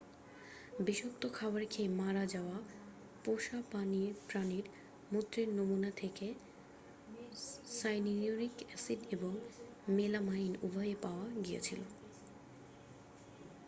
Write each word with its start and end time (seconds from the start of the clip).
বিষাক্ত 0.79 1.23
খাবার 1.33 1.63
খেয়ে 1.69 1.95
মারা 1.99 2.23
যাওয়া 2.27 2.57
পোষা 3.25 3.59
প্রাণীর 4.29 4.65
মূত্রের 5.11 5.47
নমুনা 5.57 5.91
থেকে 5.95 6.27
সাইনিউরিক 7.77 8.55
অ্যাসিড 8.63 9.01
এবং 9.11 9.33
মেলামাইন 9.87 10.53
উভয়ই 10.63 10.95
পাওয়া 11.03 11.25
গিয়েছিল 11.45 11.79